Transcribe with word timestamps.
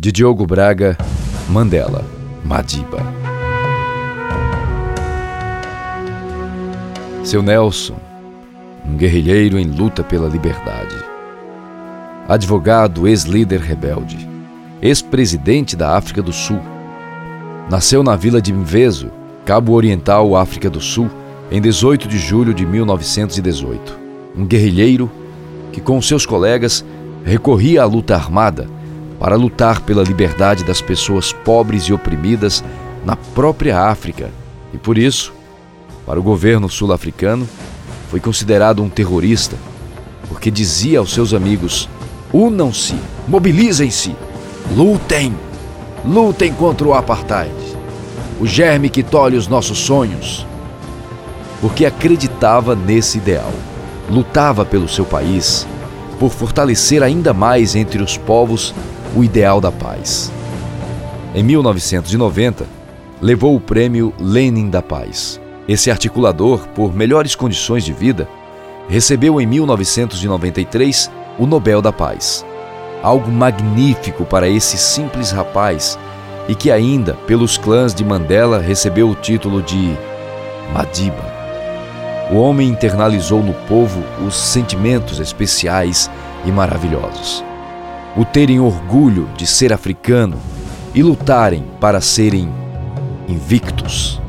De 0.00 0.12
Diogo 0.12 0.46
Braga, 0.46 0.96
Mandela, 1.48 2.04
Madiba. 2.44 3.02
Seu 7.24 7.42
Nelson, 7.42 7.96
um 8.86 8.96
guerrilheiro 8.96 9.58
em 9.58 9.64
luta 9.64 10.04
pela 10.04 10.28
liberdade. 10.28 10.94
Advogado, 12.28 13.08
ex-líder 13.08 13.58
rebelde, 13.58 14.28
ex-presidente 14.80 15.74
da 15.74 15.96
África 15.96 16.22
do 16.22 16.32
Sul. 16.32 16.60
Nasceu 17.68 18.04
na 18.04 18.14
vila 18.14 18.40
de 18.40 18.52
Mvezo, 18.52 19.10
Cabo 19.44 19.72
Oriental, 19.72 20.36
África 20.36 20.70
do 20.70 20.80
Sul, 20.80 21.10
em 21.50 21.60
18 21.60 22.06
de 22.06 22.18
julho 22.18 22.54
de 22.54 22.64
1918. 22.64 23.98
Um 24.36 24.46
guerrilheiro 24.46 25.10
que, 25.72 25.80
com 25.80 26.00
seus 26.00 26.24
colegas, 26.24 26.84
recorria 27.24 27.82
à 27.82 27.84
luta 27.84 28.14
armada 28.14 28.77
para 29.18 29.36
lutar 29.36 29.80
pela 29.80 30.02
liberdade 30.02 30.64
das 30.64 30.80
pessoas 30.80 31.32
pobres 31.32 31.84
e 31.84 31.92
oprimidas 31.92 32.62
na 33.04 33.16
própria 33.16 33.80
África. 33.80 34.30
E 34.72 34.78
por 34.78 34.96
isso, 34.96 35.32
para 36.06 36.20
o 36.20 36.22
governo 36.22 36.68
sul-africano, 36.68 37.48
foi 38.10 38.20
considerado 38.20 38.82
um 38.82 38.88
terrorista, 38.88 39.56
porque 40.28 40.50
dizia 40.50 40.98
aos 40.98 41.12
seus 41.12 41.34
amigos: 41.34 41.88
unam-se, 42.32 42.94
mobilizem-se, 43.26 44.14
lutem, 44.74 45.34
lutem 46.04 46.52
contra 46.52 46.86
o 46.86 46.94
apartheid, 46.94 47.52
o 48.40 48.46
germe 48.46 48.88
que 48.88 49.02
tolhe 49.02 49.36
os 49.36 49.48
nossos 49.48 49.78
sonhos. 49.78 50.46
Porque 51.60 51.84
acreditava 51.84 52.76
nesse 52.76 53.18
ideal, 53.18 53.52
lutava 54.08 54.64
pelo 54.64 54.88
seu 54.88 55.04
país, 55.04 55.66
por 56.20 56.30
fortalecer 56.30 57.02
ainda 57.02 57.34
mais 57.34 57.74
entre 57.74 58.00
os 58.00 58.16
povos 58.16 58.72
o 59.14 59.24
ideal 59.24 59.60
da 59.60 59.72
paz. 59.72 60.30
Em 61.34 61.42
1990, 61.42 62.66
levou 63.20 63.54
o 63.54 63.60
prêmio 63.60 64.12
Lenin 64.18 64.70
da 64.70 64.82
Paz. 64.82 65.40
Esse 65.66 65.90
articulador, 65.90 66.66
por 66.68 66.94
melhores 66.94 67.34
condições 67.34 67.84
de 67.84 67.92
vida, 67.92 68.28
recebeu 68.88 69.40
em 69.40 69.46
1993 69.46 71.10
o 71.38 71.46
Nobel 71.46 71.82
da 71.82 71.92
Paz. 71.92 72.44
Algo 73.02 73.30
magnífico 73.30 74.24
para 74.24 74.48
esse 74.48 74.76
simples 74.76 75.30
rapaz 75.30 75.98
e 76.48 76.54
que 76.54 76.70
ainda, 76.70 77.14
pelos 77.26 77.58
clãs 77.58 77.94
de 77.94 78.04
Mandela, 78.04 78.58
recebeu 78.58 79.10
o 79.10 79.14
título 79.14 79.62
de 79.62 79.94
Madiba. 80.72 81.38
O 82.30 82.36
homem 82.36 82.68
internalizou 82.68 83.42
no 83.42 83.54
povo 83.66 84.02
os 84.26 84.34
sentimentos 84.36 85.20
especiais 85.20 86.10
e 86.44 86.50
maravilhosos 86.50 87.47
o 88.18 88.24
terem 88.24 88.58
orgulho 88.58 89.28
de 89.36 89.46
ser 89.46 89.72
africano 89.72 90.36
e 90.92 91.04
lutarem 91.04 91.64
para 91.80 92.00
serem 92.00 92.52
invictos. 93.28 94.20